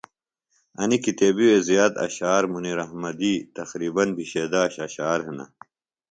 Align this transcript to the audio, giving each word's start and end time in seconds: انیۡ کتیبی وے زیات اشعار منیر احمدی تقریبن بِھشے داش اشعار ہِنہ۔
انیۡ 0.81 1.01
کتیبی 1.05 1.45
وے 1.49 1.57
زیات 1.67 1.93
اشعار 2.05 2.43
منیر 2.51 2.79
احمدی 2.85 3.33
تقریبن 3.57 4.07
بِھشے 4.15 4.43
داش 4.53 4.73
اشعار 4.85 5.19
ہِنہ۔ 5.25 5.45